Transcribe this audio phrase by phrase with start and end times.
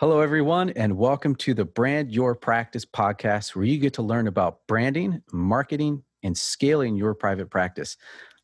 [0.00, 4.28] Hello, everyone, and welcome to the Brand Your Practice podcast, where you get to learn
[4.28, 7.96] about branding, marketing, and scaling your private practice.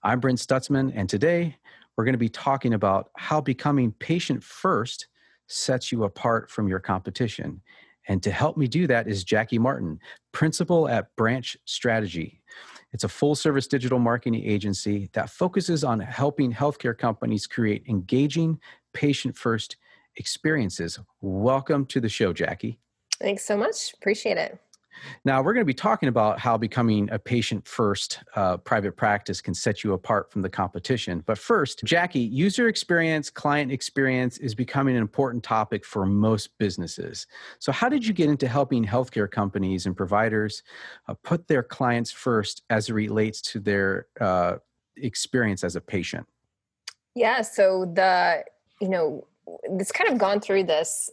[0.02, 1.56] I'm Brent Stutzman, and today
[1.94, 5.06] we're going to be talking about how becoming patient first
[5.46, 7.62] sets you apart from your competition.
[8.08, 10.00] And to help me do that is Jackie Martin,
[10.32, 12.42] principal at Branch Strategy.
[12.92, 18.58] It's a full service digital marketing agency that focuses on helping healthcare companies create engaging,
[18.92, 19.76] patient first
[20.16, 20.98] experiences.
[21.20, 22.78] Welcome to the show, Jackie.
[23.20, 23.94] Thanks so much.
[23.94, 24.58] Appreciate it.
[25.24, 29.40] Now, we're going to be talking about how becoming a patient first uh, private practice
[29.40, 31.22] can set you apart from the competition.
[31.26, 37.26] But first, Jackie, user experience, client experience is becoming an important topic for most businesses.
[37.58, 40.62] So, how did you get into helping healthcare companies and providers
[41.08, 44.56] uh, put their clients first as it relates to their uh,
[44.96, 46.26] experience as a patient?
[47.14, 48.44] Yeah, so the,
[48.80, 49.26] you know,
[49.64, 51.10] it's kind of gone through this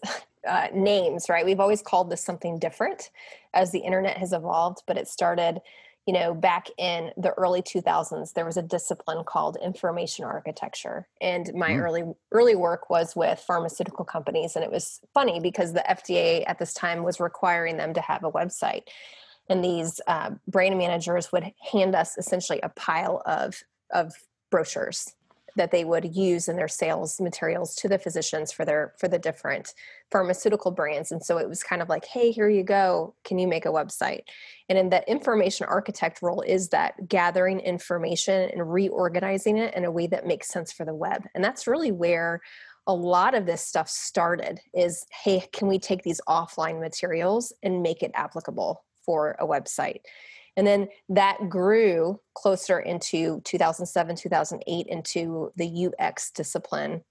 [0.47, 1.45] uh, names, right?
[1.45, 3.11] We've always called this something different
[3.53, 5.61] as the internet has evolved, but it started,
[6.05, 8.33] you know, back in the early 2000s.
[8.33, 11.81] There was a discipline called information architecture, and my mm.
[11.81, 16.59] early early work was with pharmaceutical companies, and it was funny because the FDA at
[16.59, 18.83] this time was requiring them to have a website,
[19.49, 24.13] and these uh, brand managers would hand us essentially a pile of of
[24.49, 25.13] brochures
[25.55, 29.19] that they would use in their sales materials to the physicians for their for the
[29.19, 29.73] different
[30.11, 31.11] pharmaceutical brands.
[31.11, 33.15] And so it was kind of like hey here you go.
[33.23, 34.21] Can you make a website?
[34.69, 39.91] And in the information architect role is that gathering information and reorganizing it in a
[39.91, 41.23] way that makes sense for the web.
[41.35, 42.41] And that's really where
[42.87, 47.83] a lot of this stuff started is hey can we take these offline materials and
[47.83, 50.01] make it applicable for a website
[50.57, 57.03] and then that grew closer into 2007, 2008 into the UX discipline,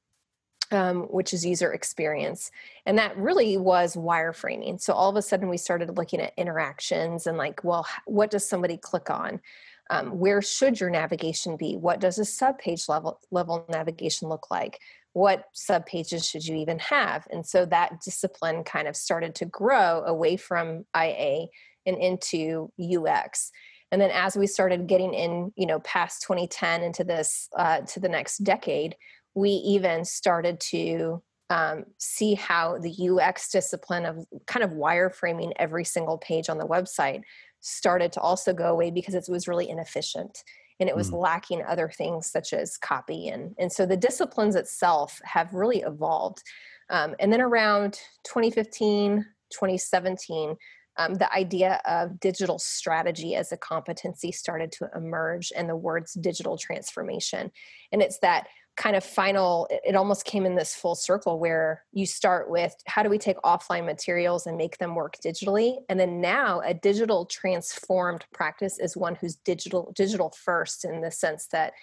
[0.70, 2.50] um, which is user experience.
[2.84, 4.80] And that really was wireframing.
[4.80, 8.48] So all of a sudden we started looking at interactions and like, well, what does
[8.48, 9.40] somebody click on?
[9.88, 11.76] Um, where should your navigation be?
[11.76, 14.78] What does a subpage level level navigation look like?
[15.14, 17.26] What subpages should you even have?
[17.32, 21.46] And so that discipline kind of started to grow away from IA
[21.94, 23.50] and into UX.
[23.92, 28.00] And then as we started getting in, you know, past 2010 into this uh, to
[28.00, 28.94] the next decade,
[29.34, 35.84] we even started to um, see how the UX discipline of kind of wireframing every
[35.84, 37.22] single page on the website
[37.60, 40.44] started to also go away because it was really inefficient
[40.78, 41.20] and it was mm.
[41.20, 46.42] lacking other things such as copy and and so the disciplines itself have really evolved
[46.88, 50.56] um, and then around 2015 2017
[50.96, 56.14] um, the idea of digital strategy as a competency started to emerge and the words
[56.14, 57.50] digital transformation.
[57.92, 62.06] And it's that kind of final it almost came in this full circle where you
[62.06, 65.76] start with how do we take offline materials and make them work digitally?
[65.88, 71.10] And then now a digital transformed practice is one who's digital digital first in the
[71.10, 71.74] sense that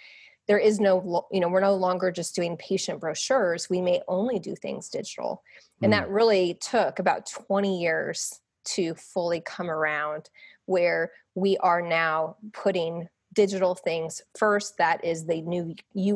[0.48, 3.70] there is no you know we're no longer just doing patient brochures.
[3.70, 5.42] We may only do things digital.
[5.82, 5.96] And mm.
[5.96, 10.30] that really took about 20 years to fully come around
[10.66, 15.74] where we are now putting digital things first that is the new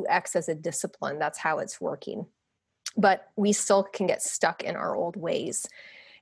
[0.08, 2.26] ux as a discipline that's how it's working.
[2.96, 5.66] But we still can get stuck in our old ways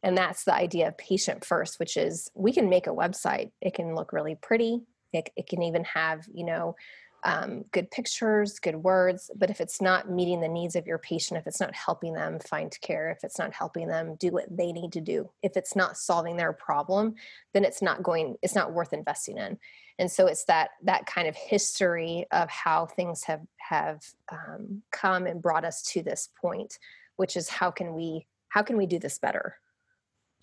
[0.03, 3.51] and that's the idea of patient first which is we can make a website.
[3.61, 4.81] It can look really pretty.
[5.13, 6.77] It, it can even have you know
[7.25, 9.31] um, good pictures, good words.
[9.37, 12.39] But if it's not meeting the needs of your patient, if it's not helping them
[12.41, 15.77] find care, if it's not helping them do what they need to do, if it's
[15.77, 17.15] not solving their problem,
[17.53, 19.59] then it's not going, it's not worth investing in.
[19.99, 24.03] And so it's that that kind of history of how things have have
[24.33, 26.79] um, come and brought us to this point,
[27.17, 29.57] which is how can we how can we do this better?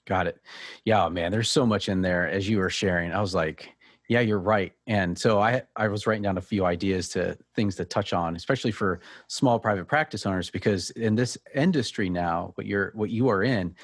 [0.06, 0.40] Got it.
[0.86, 1.32] Yeah, man.
[1.32, 3.12] There's so much in there as you were sharing.
[3.12, 3.70] I was like,
[4.08, 4.74] yeah, you're right.
[4.88, 8.36] And so I I was writing down a few ideas to things to touch on,
[8.36, 13.28] especially for small private practice owners, because in this industry now, what you're what you
[13.28, 13.76] are in,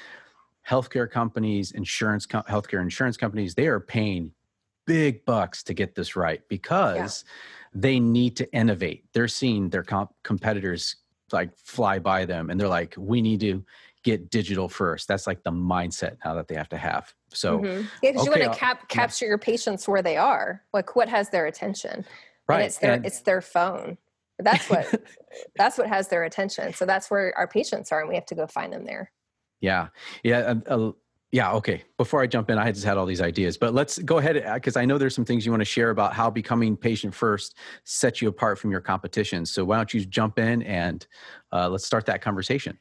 [0.66, 4.32] healthcare companies, insurance healthcare insurance companies, they are paying
[4.86, 7.80] big bucks to get this right because yeah.
[7.80, 9.04] they need to innovate.
[9.12, 10.96] They're seeing their comp- competitors
[11.32, 13.62] like fly by them, and they're like, we need to
[14.04, 15.08] get digital first.
[15.08, 17.12] That's like the mindset now that they have to have.
[17.30, 17.86] So, mm-hmm.
[18.02, 19.30] yeah, because okay, you want to cap- capture yeah.
[19.30, 20.62] your patients where they are.
[20.72, 22.04] Like, what has their attention?
[22.46, 23.98] Right, and it's their and, it's their phone.
[24.38, 25.02] That's what
[25.56, 26.74] that's what has their attention.
[26.74, 29.10] So that's where our patients are, and we have to go find them there.
[29.60, 29.88] Yeah,
[30.22, 30.92] yeah, uh, uh,
[31.32, 31.52] yeah.
[31.54, 31.82] Okay.
[31.96, 34.76] Before I jump in, I just had all these ideas, but let's go ahead because
[34.76, 37.56] uh, I know there's some things you want to share about how becoming patient first
[37.82, 39.44] sets you apart from your competition.
[39.46, 41.04] So why don't you jump in and
[41.52, 42.78] uh, let's start that conversation.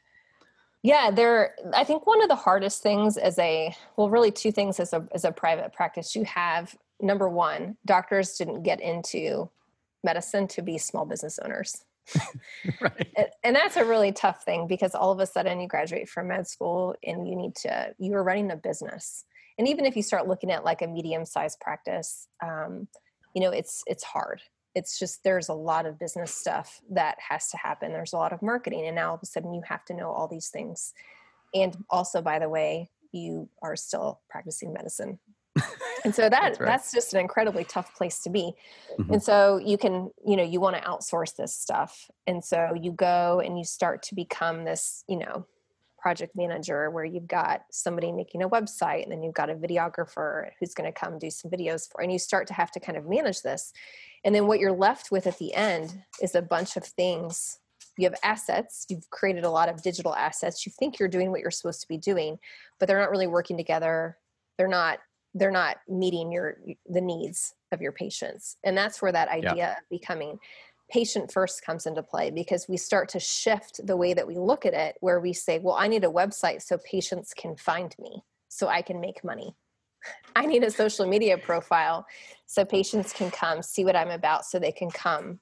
[0.83, 1.55] Yeah, there.
[1.73, 5.07] I think one of the hardest things as a well, really two things as a
[5.13, 6.13] as a private practice.
[6.13, 9.49] You have number one, doctors didn't get into
[10.03, 11.85] medicine to be small business owners.
[12.81, 13.07] right.
[13.15, 16.27] And, and, that's a really tough thing because all of a sudden you graduate from
[16.27, 19.23] med school and you need to you are running a business.
[19.57, 22.89] And even if you start looking at like a medium sized practice, um,
[23.33, 24.41] you know it's it's hard
[24.75, 27.91] it's just there's a lot of business stuff that has to happen.
[27.91, 30.09] There's a lot of marketing and now all of a sudden you have to know
[30.09, 30.93] all these things.
[31.53, 35.19] And also by the way you are still practicing medicine.
[36.03, 36.65] And so that that's, right.
[36.65, 38.53] that's, just an incredibly tough place to be.
[38.99, 39.13] Mm-hmm.
[39.13, 42.09] and so you can you know you want to outsource this stuff.
[42.25, 45.45] And so you go and you start to become this you know
[46.03, 50.49] project manager where you've got somebody making a website and then you've got a videographer
[50.59, 52.97] who's going to come do some videos for and you start to have to kind
[52.97, 53.71] of manage this
[54.23, 57.59] and then what you're left with at the end is a bunch of things.
[57.97, 58.85] You have assets.
[58.89, 60.65] You've created a lot of digital assets.
[60.65, 62.39] You think you're doing what you're supposed to be doing
[62.83, 64.17] but they're not really working together.
[64.57, 64.99] They're not
[65.33, 68.57] they're not meeting your the needs of your patients.
[68.65, 69.71] And that's where that idea yeah.
[69.71, 70.37] of becoming
[70.91, 74.65] patient first comes into play because we start to shift the way that we look
[74.65, 78.21] at it where we say well i need a website so patients can find me
[78.49, 79.55] so i can make money
[80.35, 82.05] i need a social media profile
[82.45, 85.39] so patients can come see what i'm about so they can come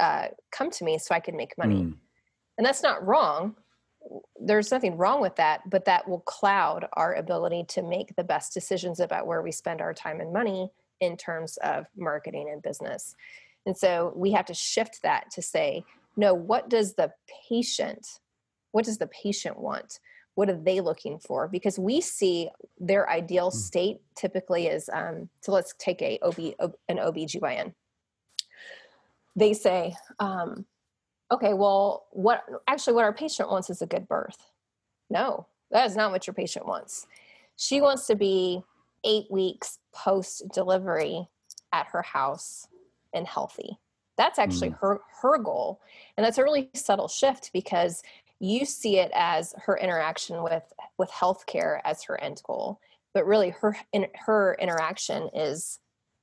[0.00, 1.94] uh, come to me so i can make money mm.
[2.58, 3.54] and that's not wrong
[4.44, 8.52] there's nothing wrong with that but that will cloud our ability to make the best
[8.52, 10.70] decisions about where we spend our time and money
[11.00, 13.14] in terms of marketing and business
[13.66, 15.84] and so we have to shift that to say,
[16.16, 17.12] no, what does the
[17.48, 18.06] patient,
[18.72, 19.98] what does the patient want?
[20.34, 21.48] What are they looking for?
[21.48, 23.56] Because we see their ideal hmm.
[23.56, 27.72] state typically is, um, so let's take a OB, an OB-GYN.
[29.36, 30.64] They say, um,
[31.30, 34.38] okay, well, what actually what our patient wants is a good birth.
[35.10, 37.06] No, that is not what your patient wants.
[37.56, 38.62] She wants to be
[39.04, 41.28] eight weeks post delivery
[41.72, 42.68] at her house
[43.12, 43.78] and healthy.
[44.16, 44.78] That's actually mm.
[44.78, 45.80] her her goal.
[46.16, 48.02] And that's a really subtle shift because
[48.40, 50.64] you see it as her interaction with
[50.98, 52.80] with healthcare as her end goal,
[53.12, 55.78] but really her in, her interaction is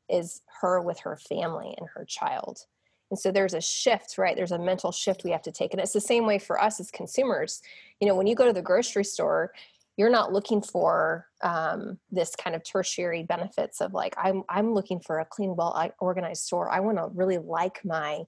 [0.09, 2.65] is her with her family and her child.
[3.09, 4.35] And so there's a shift, right?
[4.35, 5.73] There's a mental shift we have to take.
[5.73, 7.61] And it's the same way for us as consumers.
[7.99, 9.51] You know, when you go to the grocery store,
[9.97, 14.99] you're not looking for um, this kind of tertiary benefits of like i'm i'm looking
[14.99, 18.21] for a clean well organized store i want to really like my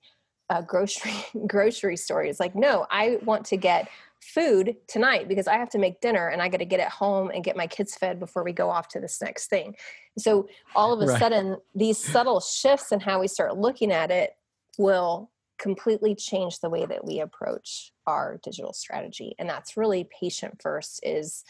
[0.50, 1.14] uh, grocery
[1.48, 2.24] grocery store.
[2.24, 3.90] It's like no i want to get
[4.22, 7.30] food tonight because i have to make dinner and i got to get it home
[7.30, 9.76] and get my kids fed before we go off to this next thing.
[10.18, 11.20] So all of a right.
[11.20, 14.36] sudden these subtle shifts in how we start looking at it
[14.78, 15.30] will
[15.60, 21.00] completely change the way that we approach our digital strategy and that's really patient first
[21.04, 21.44] is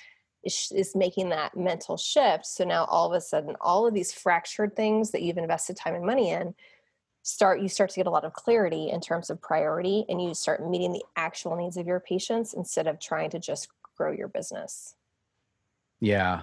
[0.43, 2.45] is, is making that mental shift.
[2.45, 5.95] So now all of a sudden all of these fractured things that you've invested time
[5.95, 6.53] and money in
[7.23, 10.33] start you start to get a lot of clarity in terms of priority and you
[10.33, 14.27] start meeting the actual needs of your patients instead of trying to just grow your
[14.27, 14.95] business.
[15.99, 16.41] Yeah.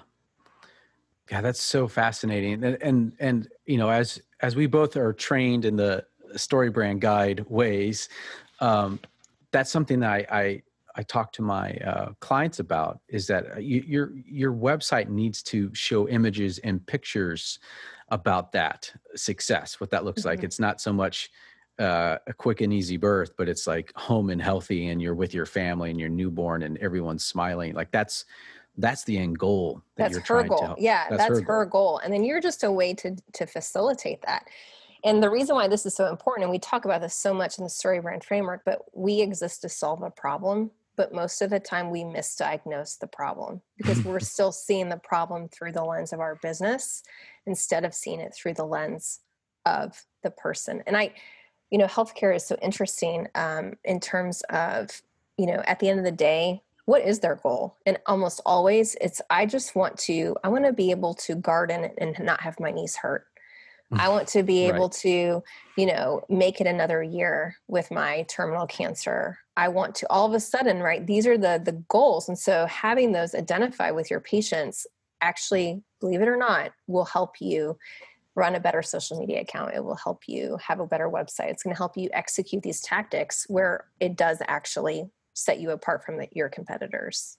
[1.31, 2.65] Yeah that's so fascinating.
[2.65, 6.05] And and, and you know as as we both are trained in the
[6.37, 8.09] story brand guide ways
[8.61, 9.01] um,
[9.51, 10.63] that's something that I, I
[11.01, 15.43] I talk to my uh, clients about is that uh, you, your your website needs
[15.45, 17.59] to show images and pictures
[18.11, 20.29] about that success, what that looks mm-hmm.
[20.29, 20.45] like.
[20.45, 21.31] It's not so much
[21.79, 25.33] uh, a quick and easy birth, but it's like home and healthy, and you're with
[25.33, 27.73] your family and your newborn, and everyone's smiling.
[27.75, 28.27] Like that's
[28.77, 29.81] that's the end goal.
[29.97, 30.75] That that's her goal.
[30.77, 31.93] Yeah, that's, that's her, her goal.
[31.93, 31.99] goal.
[32.05, 34.49] And then you're just a way to to facilitate that.
[35.03, 37.57] And the reason why this is so important, and we talk about this so much
[37.57, 40.71] in the story brand framework, but we exist to solve a problem.
[41.01, 45.49] But most of the time, we misdiagnose the problem because we're still seeing the problem
[45.49, 47.03] through the lens of our business
[47.47, 49.21] instead of seeing it through the lens
[49.65, 50.83] of the person.
[50.87, 51.15] And I,
[51.71, 54.91] you know, healthcare is so interesting um, in terms of,
[55.39, 58.97] you know, at the end of the day, what is their goal and almost always
[59.01, 62.59] it's i just want to i want to be able to garden and not have
[62.59, 63.27] my knees hurt
[63.93, 64.93] I want to be able right.
[64.93, 65.43] to,
[65.77, 69.39] you know, make it another year with my terminal cancer.
[69.57, 71.05] I want to all of a sudden, right?
[71.05, 72.29] These are the the goals.
[72.29, 74.87] And so having those identify with your patients
[75.21, 77.77] actually, believe it or not, will help you
[78.37, 79.75] run a better social media account.
[79.75, 81.51] It will help you have a better website.
[81.51, 86.05] It's going to help you execute these tactics where it does actually set you apart
[86.05, 87.39] from the, your competitors.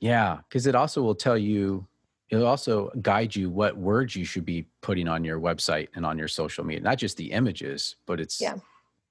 [0.00, 1.86] Yeah, because it also will tell you
[2.30, 6.18] it'll also guide you what words you should be putting on your website and on
[6.18, 8.56] your social media not just the images but it's yeah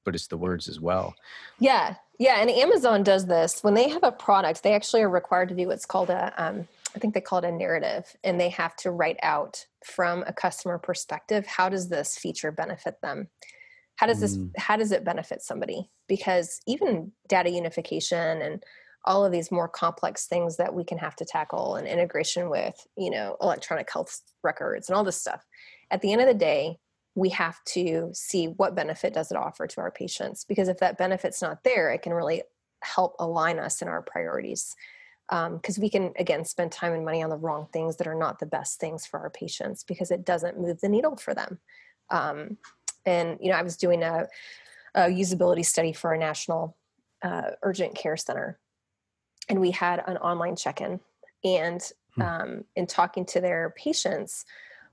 [0.05, 1.15] but it's the words as well.
[1.59, 4.63] Yeah, yeah, and Amazon does this when they have a product.
[4.63, 7.45] They actually are required to do what's called a, um, I think they call it
[7.45, 12.17] a narrative, and they have to write out from a customer perspective how does this
[12.17, 13.27] feature benefit them
[13.97, 14.49] how does this mm.
[14.57, 18.63] how does it benefit somebody because even data unification and
[19.05, 22.75] all of these more complex things that we can have to tackle and integration with
[22.97, 25.45] you know electronic health records and all this stuff.
[25.91, 26.77] At the end of the day
[27.17, 30.97] we have to see what benefit does it offer to our patients because if that
[30.97, 32.43] benefit's not there it can really
[32.83, 34.75] help align us in our priorities
[35.29, 38.15] because um, we can again spend time and money on the wrong things that are
[38.15, 41.57] not the best things for our patients because it doesn't move the needle for them.
[42.11, 42.57] Um,
[43.05, 44.27] and you know i was doing a,
[44.95, 46.75] a usability study for a national
[47.21, 48.59] uh, urgent care center
[49.49, 50.99] and we had an online check-in.
[51.43, 51.81] And
[52.15, 52.21] hmm.
[52.21, 54.45] um, in talking to their patients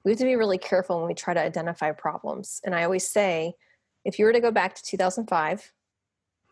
[0.05, 2.61] we have to be really careful when we try to identify problems.
[2.65, 3.55] And i always say
[4.05, 5.73] if you were to go back to 2005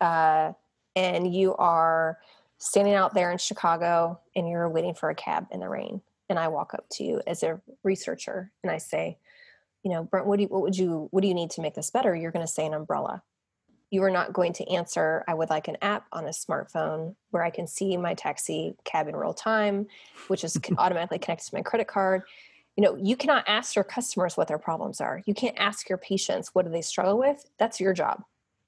[0.01, 0.53] uh,
[0.97, 2.19] and you are
[2.59, 6.39] standing out there in chicago and you're waiting for a cab in the rain and
[6.39, 9.19] i walk up to you as a researcher and i say
[9.83, 11.75] you know brent what do you, what would you what do you need to make
[11.75, 12.15] this better?
[12.15, 13.23] You're going to say an umbrella
[13.91, 17.43] you are not going to answer i would like an app on a smartphone where
[17.43, 19.87] i can see my taxi cab in real time
[20.29, 22.23] which is automatically connected to my credit card.
[22.77, 25.23] You know you cannot ask your customers what their problems are.
[25.27, 27.45] You can't ask your patients what do they struggle with?
[27.59, 28.23] That's your job.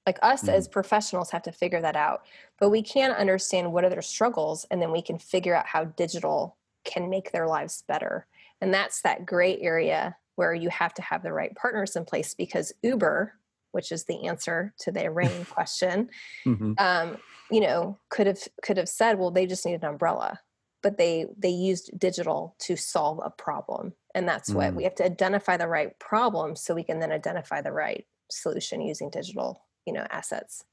[0.07, 0.50] Like us mm-hmm.
[0.50, 2.23] as professionals have to figure that out
[2.59, 5.85] but we can understand what are their struggles and then we can figure out how
[5.85, 8.26] digital can make their lives better.
[8.61, 12.35] And that's that gray area where you have to have the right partners in place
[12.35, 13.35] because uber
[13.73, 16.09] which is the answer to the rain question,
[16.47, 16.73] mm-hmm.
[16.79, 17.19] um,
[17.50, 20.41] you know, could have could have said, well, they just need an umbrella,
[20.83, 24.55] but they they used digital to solve a problem, and that's mm.
[24.55, 28.07] what we have to identify the right problem so we can then identify the right
[28.31, 30.64] solution using digital, you know, assets.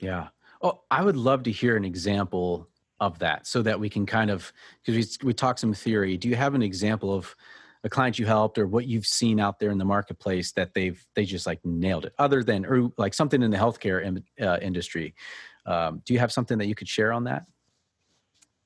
[0.00, 0.28] Yeah.
[0.62, 2.68] Oh, I would love to hear an example
[2.98, 4.52] of that so that we can kind of
[4.84, 6.16] because we we talk some theory.
[6.16, 7.34] Do you have an example of
[7.84, 11.04] a client you helped or what you've seen out there in the marketplace that they've
[11.14, 14.58] they just like nailed it other than or like something in the healthcare in, uh,
[14.60, 15.14] industry
[15.66, 17.44] um, do you have something that you could share on that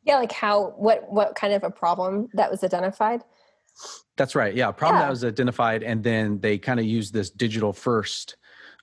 [0.05, 3.23] yeah like how what what kind of a problem that was identified
[4.17, 5.07] that's right yeah problem yeah.
[5.07, 8.37] that was identified and then they kind of use this digital first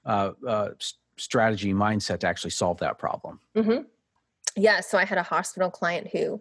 [0.05, 0.69] uh, uh,
[1.17, 3.81] strategy mindset to actually solve that problem mm-hmm.
[4.55, 6.39] yeah so i had a hospital client who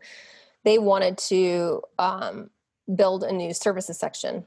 [0.65, 2.51] they wanted to um,
[2.95, 4.45] build a new services section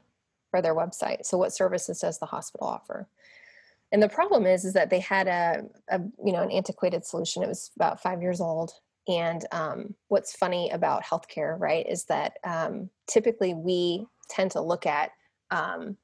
[0.50, 1.24] for their website.
[1.24, 3.08] So what services does the hospital offer?
[3.92, 7.42] And the problem is, is that they had a, a you know, an antiquated solution.
[7.42, 8.72] It was about five years old.
[9.08, 14.86] And um, what's funny about healthcare, right, is that um, typically we tend to look
[14.86, 15.10] at
[15.50, 15.96] um,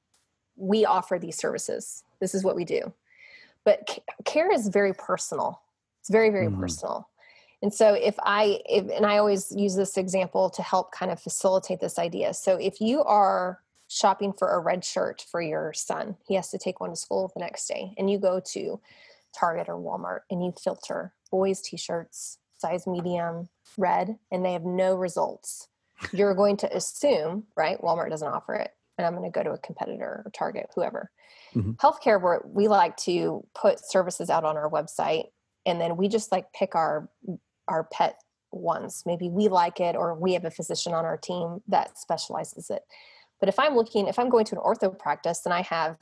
[0.56, 2.02] we offer these services.
[2.20, 2.92] This is what we do.
[3.64, 5.60] But care is very personal.
[6.00, 6.60] It's very, very mm-hmm.
[6.60, 7.08] personal.
[7.66, 11.20] And so if I if, and I always use this example to help kind of
[11.20, 12.32] facilitate this idea.
[12.32, 13.58] So if you are
[13.88, 17.28] shopping for a red shirt for your son, he has to take one to school
[17.34, 18.80] the next day and you go to
[19.36, 24.94] Target or Walmart and you filter boys t-shirts size medium red and they have no
[24.94, 25.66] results.
[26.12, 27.82] You're going to assume, right?
[27.82, 31.10] Walmart doesn't offer it and I'm going to go to a competitor or Target, whoever.
[31.52, 31.72] Mm-hmm.
[31.84, 35.30] Healthcare, where we like to put services out on our website
[35.66, 37.08] and then we just like pick our
[37.68, 38.20] our pet
[38.52, 39.02] ones.
[39.06, 42.82] Maybe we like it or we have a physician on our team that specializes it.
[43.40, 45.98] But if I'm looking, if I'm going to an ortho practice and I have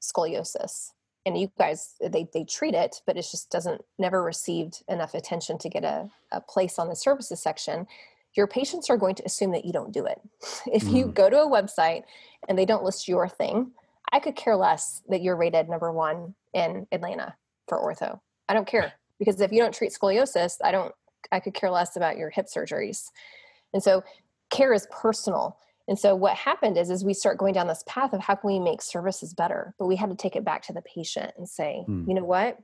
[0.00, 0.90] scoliosis
[1.26, 5.58] and you guys they they treat it, but it just doesn't never received enough attention
[5.58, 7.86] to get a, a place on the services section,
[8.34, 10.20] your patients are going to assume that you don't do it.
[10.72, 10.96] If mm.
[10.96, 12.02] you go to a website
[12.48, 13.72] and they don't list your thing,
[14.12, 17.34] I could care less that you're rated number one in Atlanta
[17.66, 18.20] for ortho.
[18.48, 20.94] I don't care because if you don't treat scoliosis, I don't
[21.32, 23.06] I could care less about your hip surgeries.
[23.72, 24.02] And so
[24.50, 25.58] care is personal.
[25.88, 28.48] And so what happened is is we start going down this path of how can
[28.48, 29.74] we make services better?
[29.78, 32.06] But we had to take it back to the patient and say, mm.
[32.06, 32.58] you know what?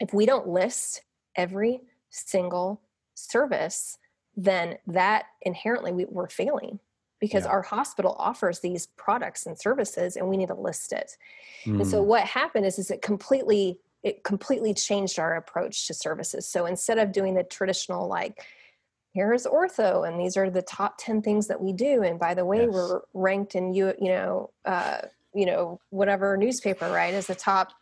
[0.00, 1.02] If we don't list
[1.36, 1.80] every
[2.10, 2.82] single
[3.14, 3.98] service,
[4.36, 6.78] then that inherently we, are failing
[7.20, 7.50] because yeah.
[7.50, 11.16] our hospital offers these products and services and we need to list it.
[11.64, 11.80] Mm.
[11.80, 12.08] And so hmm.
[12.08, 16.48] what happened is is it completely it completely changed our approach to services.
[16.48, 18.42] So instead of doing the traditional like
[19.14, 22.44] here's ortho and these are the top 10 things that we do and by the
[22.44, 22.68] way yes.
[22.70, 25.00] we're ranked in you you know uh,
[25.34, 27.72] you know whatever newspaper right as the top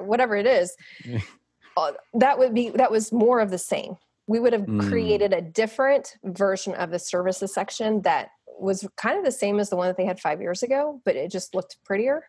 [0.00, 0.76] whatever it is
[1.76, 3.96] uh, that would be that was more of the same
[4.26, 4.86] we would have mm.
[4.88, 9.70] created a different version of the services section that was kind of the same as
[9.70, 12.24] the one that they had five years ago but it just looked prettier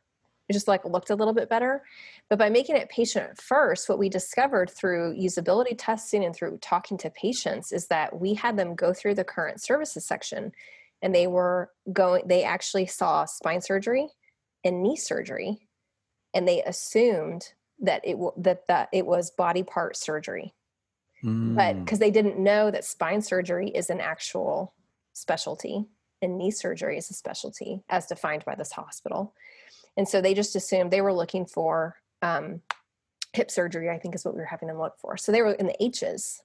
[0.49, 1.83] it just like looked a little bit better.
[2.29, 6.97] But by making it patient first what we discovered through usability testing and through talking
[6.99, 10.51] to patients is that we had them go through the current services section
[11.01, 14.07] and they were going they actually saw spine surgery
[14.63, 15.67] and knee surgery
[16.33, 20.53] and they assumed that it that that it was body part surgery.
[21.23, 21.55] Mm.
[21.55, 24.75] but because they didn't know that spine surgery is an actual
[25.13, 25.87] specialty
[26.21, 29.33] and knee surgery is a specialty as defined by this hospital
[29.97, 32.61] and so they just assumed they were looking for um,
[33.33, 35.53] hip surgery i think is what we were having them look for so they were
[35.53, 36.41] in the h's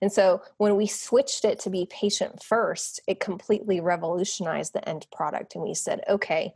[0.00, 5.06] and so when we switched it to be patient first it completely revolutionized the end
[5.12, 6.54] product and we said okay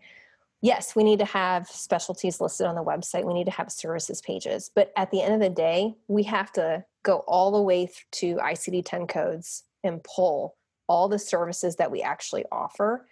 [0.63, 3.25] yes, we need to have specialties listed on the website.
[3.25, 4.71] We need to have services pages.
[4.75, 8.37] But at the end of the day, we have to go all the way to
[8.37, 10.57] ICD 10 codes and pull
[10.89, 13.07] all the services that we actually offer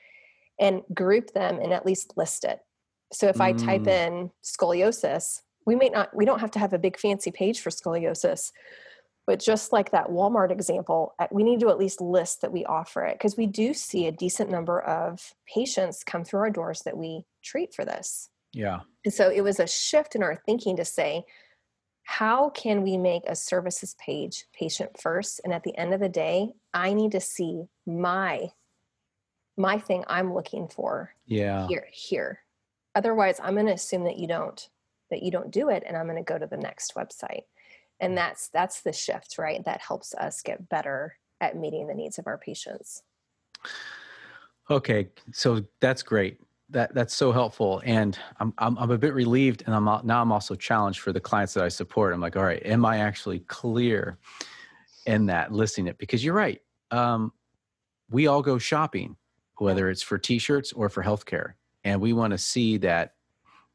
[0.59, 2.61] and group them and at least list it.
[3.12, 3.45] So if mm.
[3.45, 3.88] I type mm.
[3.88, 7.71] in scoliosis, we may not, we don't have to have a big fancy page for
[7.71, 8.52] scoliosis,
[9.26, 13.05] but just like that Walmart example, we need to at least list that we offer
[13.05, 16.97] it because we do see a decent number of patients come through our doors that
[16.97, 18.31] we treat for this.
[18.52, 18.81] Yeah.
[19.05, 21.25] And so it was a shift in our thinking to say,
[22.02, 25.40] how can we make a services page patient first?
[25.45, 28.50] And at the end of the day, I need to see my
[29.57, 31.69] my thing I'm looking for yeah.
[31.69, 32.40] here here.
[32.94, 34.68] Otherwise, I'm going to assume that you don't
[35.11, 37.42] that you don't do it and I'm going to go to the next website.
[37.99, 39.64] And that's that's the shift right?
[39.64, 43.02] That helps us get better at meeting the needs of our patients.
[44.70, 46.38] Okay so that's great.
[46.70, 50.30] That that's so helpful and I'm, I'm i'm a bit relieved and i'm now i'm
[50.30, 52.14] also challenged for the clients that i support.
[52.14, 54.18] I'm like all right am i actually clear
[55.06, 55.99] in that listing it?
[55.99, 56.61] Because you're right
[56.92, 57.32] um,
[58.09, 59.16] we all go shopping
[59.59, 61.54] whether it's for t-shirts or for healthcare
[61.85, 63.15] and we want to see that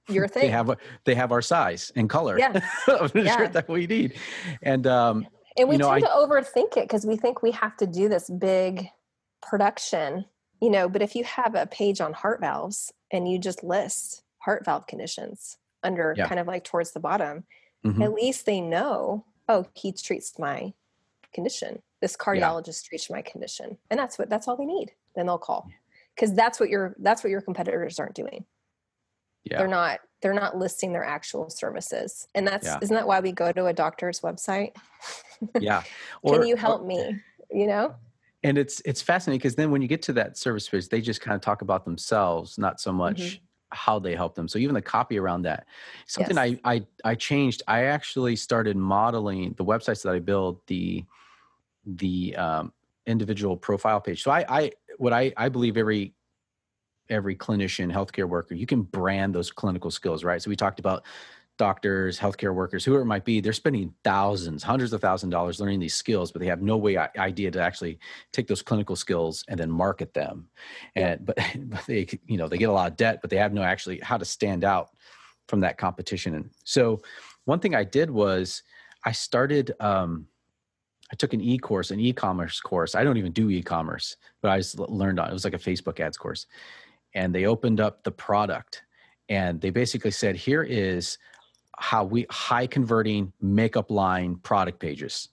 [0.07, 0.43] your thing.
[0.43, 2.59] they have they have our size and color yeah.
[2.87, 3.37] of the yeah.
[3.37, 4.15] shirt that we need,
[4.61, 7.51] and um, and we you know, tend I, to overthink it because we think we
[7.51, 8.87] have to do this big
[9.41, 10.25] production,
[10.61, 10.89] you know.
[10.89, 14.87] But if you have a page on heart valves and you just list heart valve
[14.87, 16.27] conditions under yeah.
[16.27, 17.45] kind of like towards the bottom,
[17.85, 18.01] mm-hmm.
[18.01, 19.25] at least they know.
[19.47, 20.73] Oh, he treats my
[21.33, 21.81] condition.
[22.01, 22.89] This cardiologist yeah.
[22.89, 24.91] treats my condition, and that's what that's all they need.
[25.15, 25.69] Then they'll call
[26.15, 28.45] because that's what your that's what your competitors aren't doing
[29.45, 29.59] yeah.
[29.59, 32.79] they're not they're not listing their actual services and that's yeah.
[32.81, 34.75] isn't that why we go to a doctor's website
[35.59, 35.83] yeah
[36.21, 37.15] or, can you help or, me
[37.51, 37.95] you know
[38.43, 41.21] and it's it's fascinating because then when you get to that service page they just
[41.21, 43.43] kind of talk about themselves not so much mm-hmm.
[43.69, 45.65] how they help them so even the copy around that
[46.07, 46.57] something yes.
[46.63, 51.05] I, I i changed i actually started modeling the websites that i build the
[51.85, 52.73] the um,
[53.05, 56.13] individual profile page so i i what i i believe every
[57.09, 60.41] every clinician, healthcare worker, you can brand those clinical skills, right?
[60.41, 61.03] So we talked about
[61.57, 65.79] doctors, healthcare workers, whoever it might be, they're spending thousands, hundreds of thousand dollars learning
[65.79, 67.97] these skills, but they have no way idea to actually
[68.33, 70.49] take those clinical skills and then market them.
[70.95, 73.53] And but, but they, you know, they get a lot of debt, but they have
[73.53, 74.89] no actually how to stand out
[75.47, 76.35] from that competition.
[76.35, 77.01] And so
[77.45, 78.63] one thing I did was
[79.05, 80.27] I started um,
[81.11, 82.95] I took an e course, an e-commerce course.
[82.95, 85.99] I don't even do e-commerce, but I just learned on it was like a Facebook
[85.99, 86.47] ads course.
[87.13, 88.83] And they opened up the product
[89.29, 91.17] and they basically said here is
[91.77, 95.29] how we high converting makeup line product pages.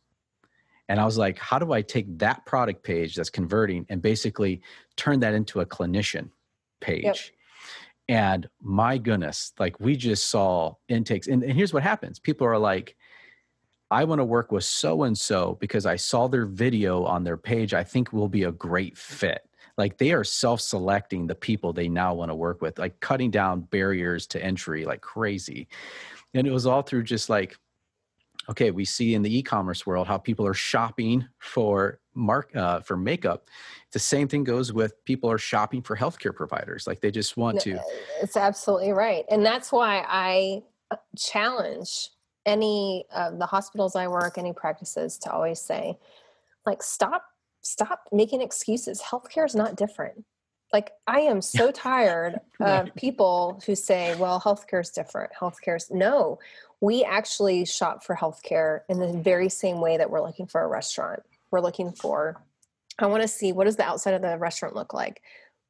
[0.88, 4.60] And i was like how do i take that product page that's converting and basically
[4.96, 6.28] turn that into a clinician
[6.80, 7.04] page?
[7.04, 7.16] Yep.
[8.08, 11.28] and my goodness like we just saw intakes.
[11.28, 12.18] And, and here's what happens.
[12.18, 12.96] People are like
[13.92, 17.36] I want to work with so and so because I saw their video on their
[17.36, 17.74] page.
[17.74, 19.46] I think will be a great fit.
[19.76, 23.60] Like they are self-selecting the people they now want to work with like cutting down
[23.60, 25.68] barriers to entry like crazy.
[26.32, 27.58] And it was all through just like
[28.48, 32.96] okay we see in the e-commerce world how people are shopping for mark uh, for
[32.96, 33.48] makeup.
[33.92, 37.60] The same thing goes with people are shopping for healthcare providers like they just want
[37.60, 37.78] to
[38.22, 39.26] it's absolutely right.
[39.30, 40.62] And that's why i
[41.16, 42.10] challenge
[42.46, 45.96] any of the hospitals i work any practices to always say
[46.66, 47.24] like stop
[47.62, 49.00] stop making excuses.
[49.00, 50.24] Healthcare is not different.
[50.72, 52.88] Like I am so tired right.
[52.88, 55.32] of people who say, "Well, healthcare is different.
[55.38, 56.38] Healthcare is no."
[56.80, 60.66] We actually shop for healthcare in the very same way that we're looking for a
[60.66, 61.22] restaurant.
[61.50, 62.42] We're looking for
[62.98, 65.22] I want to see what does the outside of the restaurant look like?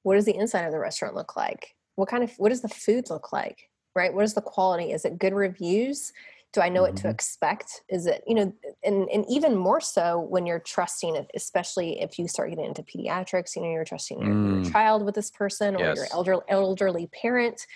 [0.02, 1.76] What does the inside of the restaurant look like?
[1.94, 3.68] What kind of what does the food look like?
[3.94, 4.12] Right?
[4.12, 4.92] What is the quality?
[4.92, 6.12] Is it good reviews?
[6.52, 6.92] Do i know mm-hmm.
[6.92, 7.10] what to mm-hmm.
[7.10, 8.52] expect is it you know
[8.84, 12.82] and, and even more so when you're trusting it especially if you start getting into
[12.82, 14.62] pediatrics you know you're trusting your, mm.
[14.62, 15.96] your child with this person or yes.
[15.96, 17.66] your elder, elderly parent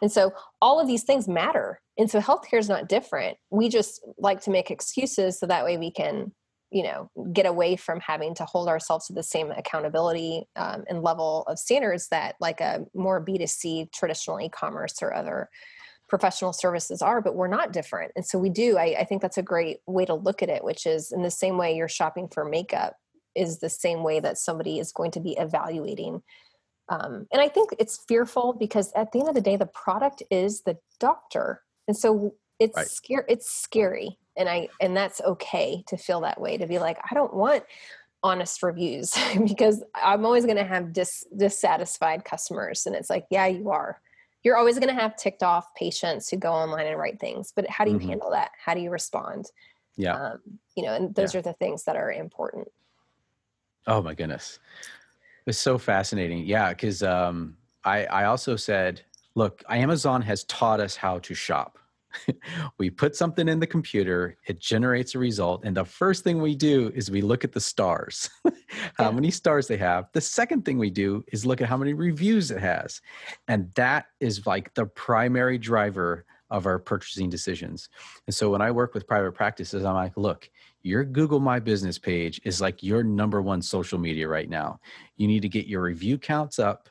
[0.00, 1.80] And so all of these things matter.
[1.98, 3.36] And so healthcare is not different.
[3.50, 6.32] We just like to make excuses so that way we can,
[6.70, 11.02] you know, get away from having to hold ourselves to the same accountability um, and
[11.02, 15.50] level of standards that like a more B2C traditional e-commerce or other
[16.10, 18.12] professional services are, but we're not different.
[18.16, 20.62] And so we do, I, I think that's a great way to look at it,
[20.62, 22.96] which is in the same way you're shopping for makeup
[23.34, 26.20] is the same way that somebody is going to be evaluating
[26.90, 30.24] um, and I think it's fearful because at the end of the day, the product
[30.28, 32.86] is the doctor, and so it's right.
[32.86, 33.24] scary.
[33.28, 36.58] It's scary, and I and that's okay to feel that way.
[36.58, 37.62] To be like, I don't want
[38.24, 39.14] honest reviews
[39.46, 44.00] because I'm always going to have dis, dissatisfied customers, and it's like, yeah, you are.
[44.42, 47.68] You're always going to have ticked off patients who go online and write things, but
[47.68, 48.08] how do you mm-hmm.
[48.08, 48.52] handle that?
[48.62, 49.46] How do you respond?
[49.96, 50.38] Yeah, um,
[50.76, 51.40] you know, and those yeah.
[51.40, 52.68] are the things that are important.
[53.86, 54.58] Oh my goodness.
[55.46, 56.46] It's so fascinating.
[56.46, 59.02] Yeah, because um, I, I also said,
[59.34, 61.78] look, Amazon has taught us how to shop.
[62.78, 66.54] we put something in the computer, it generates a result, and the first thing we
[66.54, 68.28] do is we look at the stars,
[68.94, 69.10] how yeah.
[69.10, 70.06] many stars they have.
[70.12, 73.00] The second thing we do is look at how many reviews it has.
[73.48, 77.88] And that is like the primary driver of our purchasing decisions.
[78.26, 80.50] And so when I work with private practices, I'm like, look,
[80.82, 84.80] your Google My Business page is like your number one social media right now.
[85.16, 86.88] You need to get your review counts up,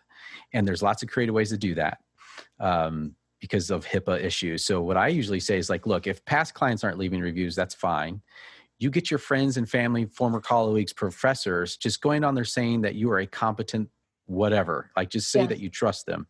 [0.53, 1.97] and there's lots of creative ways to do that
[2.60, 4.65] um, because of HIPAA issues.
[4.65, 7.75] So, what I usually say is like, look, if past clients aren't leaving reviews, that's
[7.75, 8.21] fine.
[8.80, 12.95] You get your friends and family, former colleagues, professors just going on there saying that
[12.95, 13.89] you are a competent
[14.25, 14.91] whatever.
[14.95, 15.47] Like, just say yeah.
[15.47, 16.28] that you trust them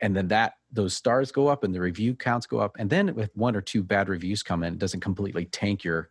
[0.00, 3.14] and then that those stars go up and the review counts go up and then
[3.14, 6.08] with one or two bad reviews come in it doesn't completely tank your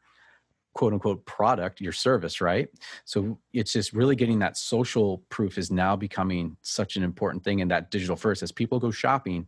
[0.74, 2.70] quote unquote product, your service, right?
[3.06, 7.60] So it's just really getting that social proof is now becoming such an important thing
[7.60, 8.44] in that digital first.
[8.44, 9.48] As people go shopping,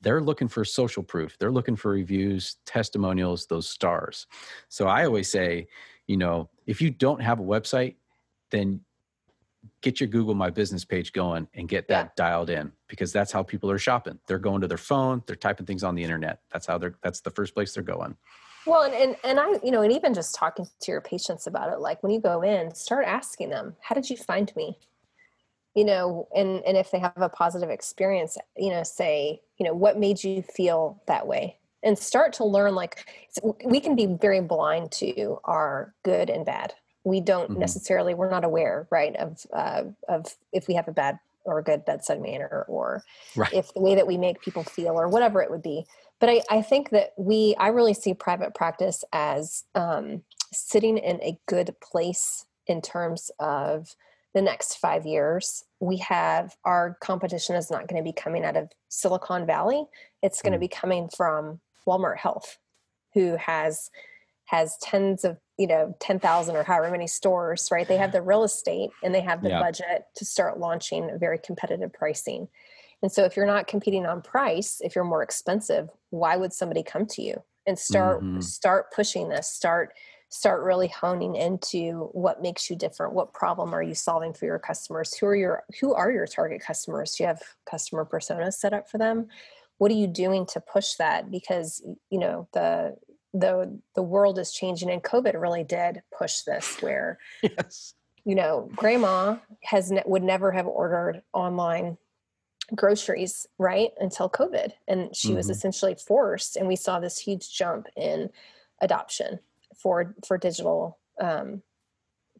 [0.00, 1.36] they're looking for social proof.
[1.38, 4.26] They're looking for reviews, testimonials, those stars.
[4.68, 5.68] So I always say,
[6.06, 7.96] you know, if you don't have a website,
[8.50, 8.80] then
[9.80, 12.10] get your Google My Business page going and get that yeah.
[12.16, 14.18] dialed in because that's how people are shopping.
[14.26, 16.40] They're going to their phone, they're typing things on the internet.
[16.52, 18.16] That's how they're that's the first place they're going.
[18.66, 21.72] Well, and, and, and I, you know, and even just talking to your patients about
[21.72, 24.78] it, like when you go in, start asking them, how did you find me?
[25.74, 29.74] You know, and, and if they have a positive experience, you know, say, you know,
[29.74, 31.56] what made you feel that way?
[31.82, 33.08] And start to learn, like,
[33.64, 36.74] we can be very blind to our good and bad.
[37.04, 37.60] We don't mm-hmm.
[37.60, 41.62] necessarily, we're not aware, right, of, uh, of if we have a bad or a
[41.62, 43.04] good bedside manner or
[43.34, 43.52] right.
[43.52, 45.86] if the way that we make people feel or whatever it would be
[46.20, 51.20] but I, I think that we i really see private practice as um, sitting in
[51.22, 53.94] a good place in terms of
[54.34, 58.56] the next five years we have our competition is not going to be coming out
[58.56, 59.84] of silicon valley
[60.22, 60.62] it's going to mm.
[60.62, 62.58] be coming from walmart health
[63.14, 63.90] who has
[64.46, 68.44] has tens of you know 10,000 or however many stores right they have the real
[68.44, 69.60] estate and they have the yeah.
[69.60, 72.48] budget to start launching very competitive pricing
[73.02, 76.82] and so if you're not competing on price, if you're more expensive, why would somebody
[76.82, 77.42] come to you?
[77.66, 78.40] And start mm-hmm.
[78.40, 79.92] start pushing this, start
[80.30, 83.14] start really honing into what makes you different.
[83.14, 85.14] What problem are you solving for your customers?
[85.14, 87.14] Who are your who are your target customers?
[87.14, 89.28] Do you have customer personas set up for them?
[89.78, 91.30] What are you doing to push that?
[91.30, 92.96] Because you know, the
[93.34, 98.70] the the world is changing and covid really did push this where yes you know
[98.74, 101.98] grandma has ne- would never have ordered online
[102.74, 105.36] groceries right until covid and she mm-hmm.
[105.36, 108.30] was essentially forced and we saw this huge jump in
[108.80, 109.38] adoption
[109.78, 111.62] for for digital um,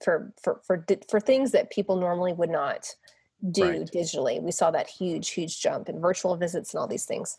[0.03, 2.95] for for for for things that people normally would not
[3.51, 3.91] do right.
[3.93, 4.43] digitally.
[4.43, 7.37] We saw that huge huge jump in virtual visits and all these things.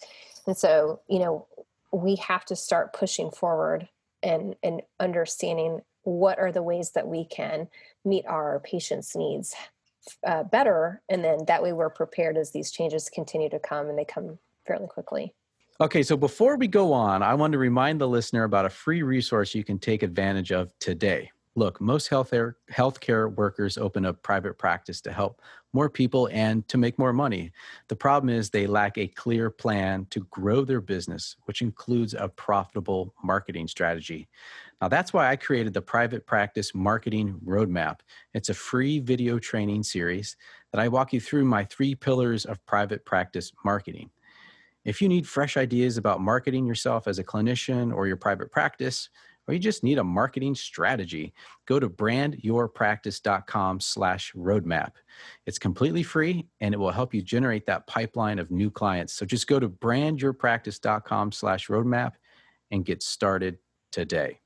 [0.47, 1.47] And so you know
[1.91, 3.89] we have to start pushing forward
[4.23, 7.67] and and understanding what are the ways that we can
[8.05, 9.53] meet our patients needs
[10.25, 11.01] uh, better.
[11.09, 14.39] And then that way we're prepared as these changes continue to come and they come
[14.65, 15.33] fairly quickly
[15.81, 19.01] okay so before we go on i want to remind the listener about a free
[19.01, 24.57] resource you can take advantage of today look most healthcare healthcare workers open up private
[24.57, 27.49] practice to help more people and to make more money
[27.87, 32.27] the problem is they lack a clear plan to grow their business which includes a
[32.27, 34.27] profitable marketing strategy
[34.81, 37.99] now, that's why I created the Private Practice Marketing Roadmap.
[38.33, 40.37] It's a free video training series
[40.71, 44.09] that I walk you through my three pillars of private practice marketing.
[44.89, 49.09] If you need fresh ideas about marketing yourself as a clinician or your private practice,
[49.47, 51.31] or you just need a marketing strategy,
[51.67, 54.93] go to brandyourpractice.com slash roadmap.
[55.45, 59.13] It's completely free and it will help you generate that pipeline of new clients.
[59.13, 62.13] So just go to brandyourpractice.com slash roadmap
[62.71, 63.59] and get started
[63.91, 64.39] today.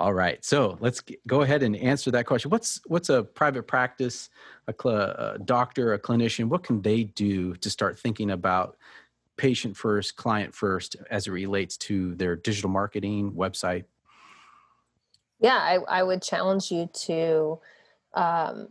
[0.00, 2.50] All right, so let's go ahead and answer that question.
[2.50, 4.30] What's what's a private practice,
[4.66, 6.46] a, cl- a doctor, a clinician?
[6.46, 8.78] What can they do to start thinking about
[9.36, 13.84] patient first, client first, as it relates to their digital marketing website?
[15.38, 17.58] Yeah, I, I would challenge you to
[18.14, 18.68] um,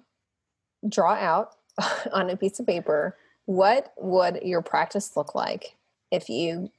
[0.90, 1.58] draw out
[2.12, 3.16] on a piece of paper
[3.46, 5.76] what would your practice look like
[6.10, 6.72] if you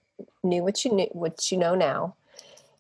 [0.43, 2.17] knew what you knew what you know now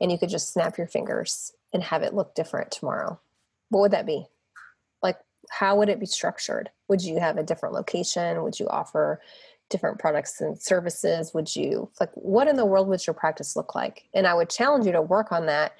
[0.01, 3.19] and you could just snap your fingers and have it look different tomorrow.
[3.69, 4.27] What would that be?
[5.03, 5.19] Like
[5.51, 6.71] how would it be structured?
[6.89, 8.43] Would you have a different location?
[8.43, 9.21] Would you offer
[9.69, 11.33] different products and services?
[11.33, 14.05] Would you like what in the world would your practice look like?
[14.13, 15.73] And i would challenge you to work on that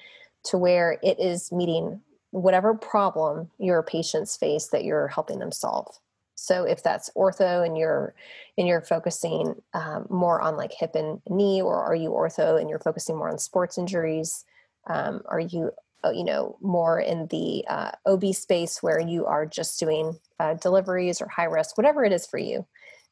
[0.45, 2.01] to where it is meeting
[2.31, 5.99] whatever problem your patients face that you're helping them solve.
[6.35, 8.15] So if that's ortho and you're
[8.57, 12.69] and you're focusing um, more on like hip and knee, or are you ortho and
[12.69, 14.43] you're focusing more on sports injuries?
[14.87, 15.71] Um, are you
[16.03, 20.55] uh, you know more in the uh, OB space where you are just doing uh,
[20.55, 22.65] deliveries or high risk, whatever it is for you?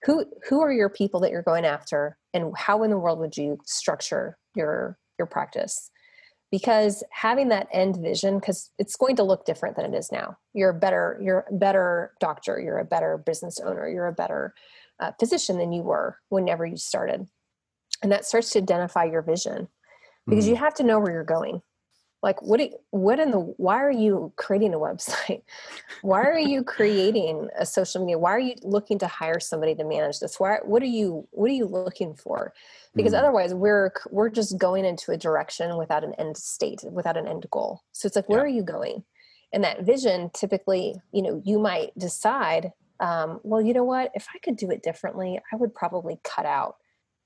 [0.04, 3.38] Who who are your people that you're going after, and how in the world would
[3.38, 5.92] you structure your your practice?
[6.52, 10.38] because having that end vision because it's going to look different than it is now
[10.54, 14.54] you're a better you're a better doctor you're a better business owner you're a better
[15.00, 17.28] uh, physician than you were whenever you started
[18.02, 19.68] and that starts to identify your vision
[20.30, 20.50] because mm.
[20.50, 21.62] you have to know where you're going.
[22.22, 25.42] Like what you, what in the why are you creating a website?
[26.02, 28.18] Why are you creating a social media?
[28.18, 30.40] Why are you looking to hire somebody to manage this?
[30.40, 32.54] Why what are you what are you looking for?
[32.96, 37.18] Because mm otherwise we're we're just going into a direction without an end state without
[37.18, 37.82] an end goal.
[37.92, 38.46] So it's like where yeah.
[38.46, 39.04] are you going?
[39.52, 44.12] And that vision typically you know you might decide um, well you know what?
[44.14, 46.76] If i could do it differently i would probably cut out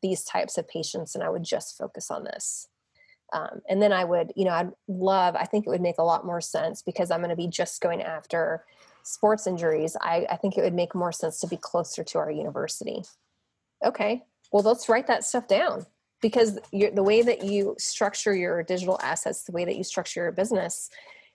[0.02, 2.68] these types of patients and i would just focus on this
[3.34, 6.04] um, and then I would, you know, I'd love, I think it would make a
[6.04, 8.64] lot more sense because I'm going to be just going after
[9.02, 9.98] sports injuries.
[10.00, 13.04] I, I think it would make more sense to be closer to our university.
[13.84, 15.86] Okay, well, let's write that stuff down
[16.22, 20.32] because the way that you structure your digital assets, the way that you structure your
[20.32, 20.90] business,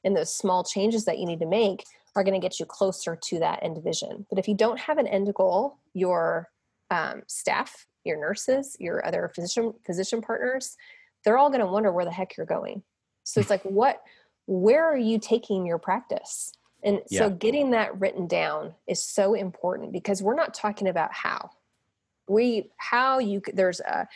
[0.04, 1.84] and those small changes that you need to make
[2.14, 4.24] are going to get you closer to that end vision.
[4.30, 6.48] But if you don't have an end goal, your
[6.90, 10.76] um, staff, your nurses, your other physician physician partners,
[11.24, 12.82] they're all going to wonder where the heck you're going.
[13.24, 14.00] So it's like, what,
[14.46, 16.52] where are you taking your practice?
[16.82, 17.18] And yeah.
[17.18, 21.50] so getting that written down is so important because we're not talking about how.
[22.28, 24.06] We, how you, there's a,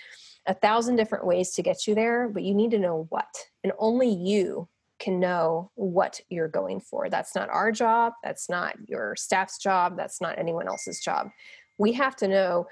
[0.47, 3.35] a thousand different ways to get you there, but you need to know what.
[3.65, 7.11] And only you can know what you're going for.
[7.11, 8.13] That's not our job.
[8.23, 9.97] That's not your staff's job.
[9.97, 11.31] That's not anyone else's job.
[11.79, 12.67] We have to know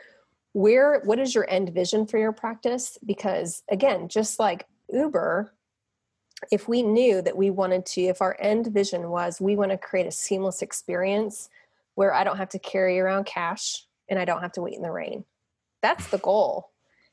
[0.52, 2.98] where what is your end vision for your practice?
[3.04, 5.52] Because again just like uber
[6.50, 9.78] if we knew that we wanted to if our end vision was we want to
[9.78, 11.48] create a seamless experience
[11.94, 14.82] where i don't have to carry around cash and i don't have to wait in
[14.82, 15.24] the rain.
[15.82, 16.70] That's the goal.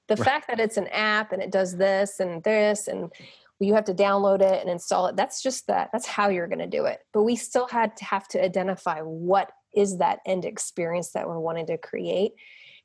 [0.08, 0.26] The right.
[0.26, 3.12] fact that it's an app and it does this and this and
[3.60, 6.60] you have to download it and install it that's just that that's how you're going
[6.60, 7.00] to do it.
[7.14, 11.40] But we still had to have to identify what is that end experience that we're
[11.40, 12.34] wanting to create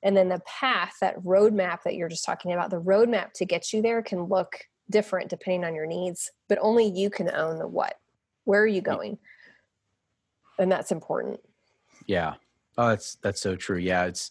[0.03, 3.73] and then the path that roadmap that you're just talking about the roadmap to get
[3.73, 7.67] you there can look different depending on your needs but only you can own the
[7.67, 7.99] what
[8.45, 9.19] where are you going
[10.59, 11.41] and that's important
[12.07, 12.35] yeah
[12.79, 14.31] oh that's that's so true yeah it's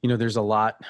[0.00, 0.80] you know there's a lot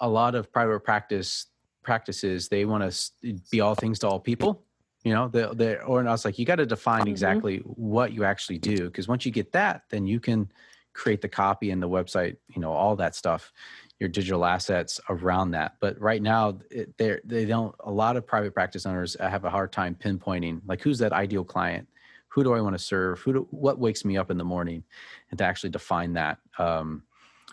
[0.00, 1.46] a lot of private practice
[1.82, 4.62] practices they want to be all things to all people
[5.04, 7.10] you know the the or and i was like you got to define mm-hmm.
[7.10, 7.70] exactly mm-hmm.
[7.70, 10.50] what you actually do because once you get that then you can
[10.98, 13.52] create the copy and the website, you know, all that stuff,
[14.00, 15.76] your digital assets around that.
[15.80, 16.58] But right now,
[16.98, 17.74] they they don't.
[17.80, 21.44] A lot of private practice owners have a hard time pinpointing like who's that ideal
[21.44, 21.88] client,
[22.28, 24.82] who do I want to serve, who do, what wakes me up in the morning,
[25.30, 26.38] and to actually define that.
[26.58, 27.04] Um,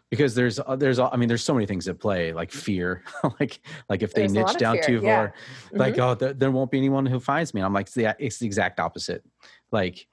[0.09, 3.03] because there's uh, there's I mean there's so many things at play like fear
[3.39, 5.15] like like if they there's niche down fear, too yeah.
[5.15, 5.77] far mm-hmm.
[5.77, 8.37] like oh there, there, won't be anyone who finds me I'm like it's the, it's
[8.37, 9.23] the exact opposite
[9.71, 10.07] like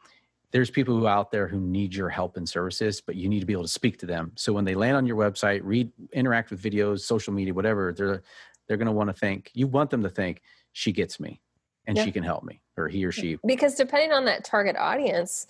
[0.53, 3.47] there's people who out there who need your help and services, but you need to
[3.47, 4.33] be able to speak to them.
[4.37, 8.23] So when they land on your website, read, interact with videos, social media, whatever, they're
[8.69, 9.51] they're going to want to think.
[9.55, 11.41] You want them to think she gets me,
[11.87, 12.05] and yeah.
[12.05, 13.39] she can help me, or he or she.
[13.45, 15.47] Because depending on that target audience,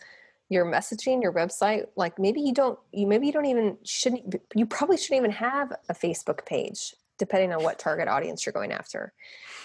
[0.48, 4.36] your messaging, your website, like maybe you don't, you maybe you don't even shouldn't.
[4.54, 8.72] You probably shouldn't even have a Facebook page depending on what target audience you're going
[8.72, 9.12] after.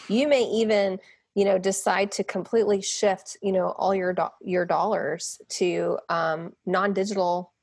[0.09, 0.99] You may even,
[1.37, 6.51] you know, decide to completely shift, you know, all your do- your dollars to um,
[6.65, 7.53] non-digital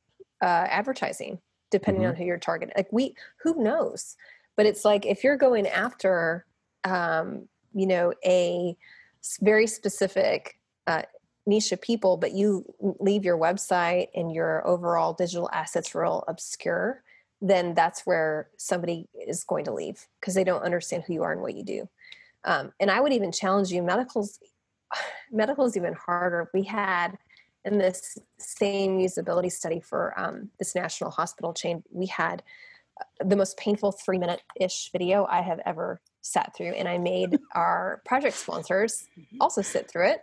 [0.40, 1.40] uh, advertising,
[1.72, 2.10] depending mm-hmm.
[2.10, 2.72] on who you're targeting.
[2.76, 4.14] Like we, who knows?
[4.56, 6.46] But it's like if you're going after,
[6.84, 8.76] um, you know, a
[9.40, 10.56] very specific
[10.87, 11.02] uh,
[11.44, 12.64] niche of people, but you
[13.00, 17.02] leave your website and your overall digital assets real obscure,
[17.40, 21.32] then that's where somebody is going to leave because they don't understand who you are
[21.32, 21.88] and what you do.
[22.44, 24.38] Um, and I would even challenge you, medical's
[25.33, 26.50] medical is even harder.
[26.54, 27.16] We had
[27.64, 32.42] in this same usability study for um, this national hospital chain, we had
[33.00, 36.72] uh, the most painful three minute ish video I have ever sat through.
[36.72, 39.38] And I made our project sponsors mm-hmm.
[39.40, 40.20] also sit through it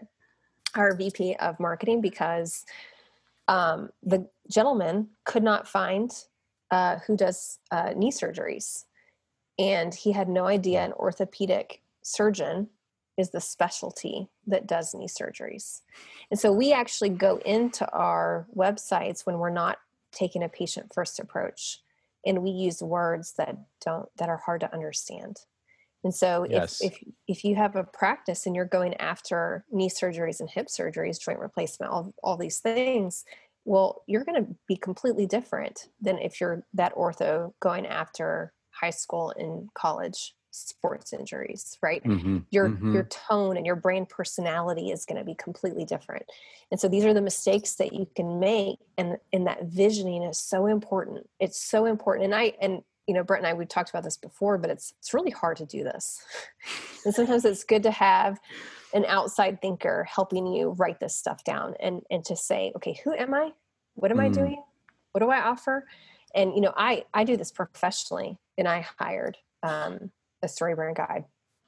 [0.76, 2.66] our VP of marketing because
[3.48, 6.12] um, the gentleman could not find
[6.70, 8.86] uh, who does uh, knee surgeries.
[9.60, 12.68] And he had no idea an orthopedic surgeon
[13.18, 15.82] is the specialty that does knee surgeries.
[16.30, 19.78] And so we actually go into our websites when we're not
[20.12, 21.80] taking a patient first approach
[22.26, 25.40] and we use words that don't that are hard to understand
[26.04, 26.82] and so yes.
[26.82, 30.68] if, if if you have a practice and you're going after knee surgeries and hip
[30.68, 33.24] surgeries, joint replacement, all, all these things,
[33.66, 38.90] well, you're going to be completely different than if you're that ortho going after high
[38.90, 42.04] school and college sports injuries, right?
[42.04, 42.40] Mm-hmm.
[42.52, 42.94] Your mm-hmm.
[42.94, 46.24] your tone and your brand personality is going to be completely different.
[46.70, 50.38] And so these are the mistakes that you can make and and that visioning is
[50.38, 51.28] so important.
[51.40, 52.26] It's so important.
[52.26, 54.94] And I and you know, Brett and I, we've talked about this before, but it's
[55.00, 56.24] it's really hard to do this.
[57.06, 58.40] and sometimes it's good to have
[58.94, 63.14] an outside thinker helping you write this stuff down and and to say, okay, who
[63.14, 63.52] am I?
[63.96, 64.26] What am mm.
[64.26, 64.64] I doing?
[65.14, 65.88] What do I offer?
[66.36, 70.12] And you know, I I do this professionally, and I hired um,
[70.44, 71.26] a StoryBrand guide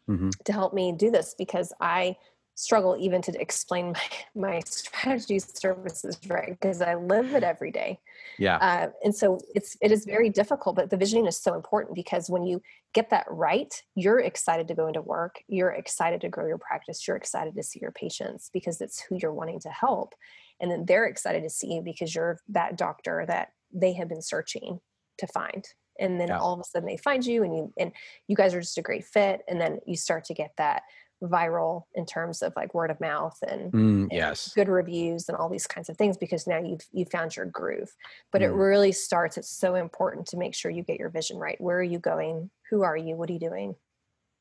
[0.09, 0.29] mm-hmm.
[0.45, 2.17] to help me do this because I
[2.55, 3.93] struggle even to explain
[4.35, 6.49] my, my strategy services right?
[6.49, 7.99] Because i live it every day.
[8.37, 8.57] Yeah.
[8.57, 12.29] Uh, and so it's it is very difficult but the visioning is so important because
[12.29, 12.61] when you
[12.93, 17.07] get that right you're excited to go into work you're excited to grow your practice
[17.07, 20.13] you're excited to see your patients because it's who you're wanting to help.
[20.59, 24.21] And then they're excited to see you because you're that doctor that they have been
[24.21, 24.79] searching
[25.17, 25.65] to find
[25.99, 26.39] and then yeah.
[26.39, 27.91] all of a sudden they find you and you and
[28.27, 30.83] you guys are just a great fit and then you start to get that
[31.23, 34.51] viral in terms of like word of mouth and, mm, yes.
[34.53, 37.95] good reviews and all these kinds of things because now you've you found your groove.
[38.31, 38.45] But mm.
[38.45, 41.59] it really starts it's so important to make sure you get your vision right.
[41.61, 42.49] Where are you going?
[42.69, 43.15] Who are you?
[43.15, 43.75] What are you doing?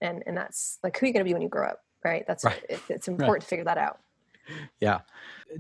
[0.01, 2.25] And and that's like who are you going to be when you grow up right?
[2.27, 2.62] That's right.
[2.69, 3.41] It, it's important right.
[3.41, 4.01] to figure that out.
[4.81, 5.01] Yeah.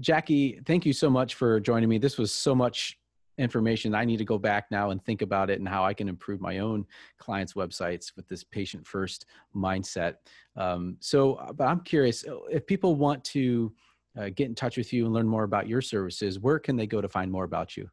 [0.00, 1.98] Jackie thank you so much for joining me.
[1.98, 2.98] This was so much
[3.42, 6.08] information i need to go back now and think about it and how i can
[6.08, 6.86] improve my own
[7.18, 10.14] clients websites with this patient first mindset.
[10.56, 13.72] Um, so uh, but i'm curious uh, if people want to
[14.18, 16.86] uh, get in touch with you and learn more about your services where can they
[16.86, 17.88] go to find more about you?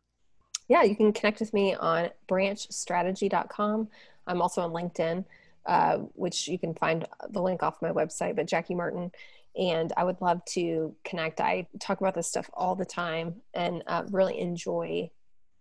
[0.68, 3.88] Yeah you can connect with me on branchstrategy.com
[4.28, 5.26] i'm also on linkedin
[5.66, 9.12] uh, which you can find the link off my website but jackie martin
[9.58, 11.42] and I would love to connect.
[11.42, 15.10] I talk about this stuff all the time and uh, really enjoy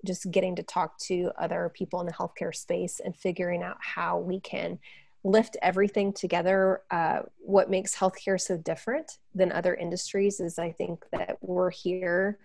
[0.06, 4.18] just getting to talk to other people in the healthcare space and figuring out how
[4.18, 4.78] we can
[5.24, 6.82] lift everything together.
[6.90, 12.38] Uh, what makes healthcare so different than other industries is I think that we're here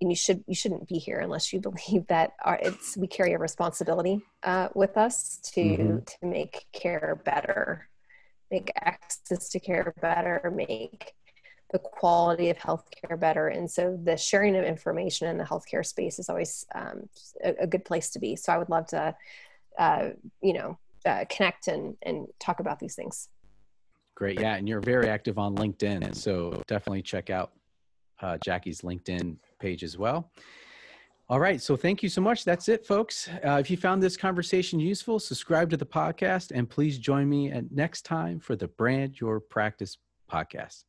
[0.00, 3.32] and you should you shouldn't be here unless you believe that our, it's we carry
[3.32, 5.98] a responsibility uh, with us to mm-hmm.
[5.98, 7.88] to make care better
[8.50, 11.14] make access to care better make
[11.74, 13.48] the quality of healthcare better.
[13.48, 17.08] And so the sharing of information in the healthcare space is always um,
[17.42, 18.36] a, a, good place to be.
[18.36, 19.12] So I would love to,
[19.76, 20.10] uh,
[20.40, 23.28] you know, uh, connect and, and talk about these things.
[24.14, 24.40] Great.
[24.40, 24.54] Yeah.
[24.54, 26.14] And you're very active on LinkedIn.
[26.14, 27.50] So definitely check out
[28.22, 30.30] uh, Jackie's LinkedIn page as well.
[31.28, 31.60] All right.
[31.60, 32.44] So thank you so much.
[32.44, 33.28] That's it, folks.
[33.44, 37.50] Uh, if you found this conversation useful, subscribe to the podcast and please join me
[37.50, 39.98] at next time for the Brand Your Practice
[40.30, 40.84] podcast.